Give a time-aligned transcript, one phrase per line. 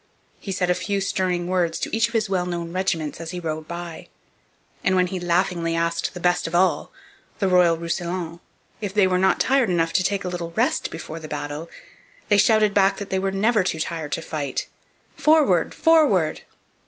[0.39, 3.39] He said a few stirring words to each of his well known regiments as he
[3.39, 4.07] rode by;
[4.83, 6.91] and when he laughingly asked the best of all,
[7.37, 8.39] the Royal Roussillon,
[8.81, 11.69] if they were not tired enough to take a little rest before the battle,
[12.29, 14.65] they shouted back that they were never too tired to fight
[15.17, 16.41] 'Forward, forward!'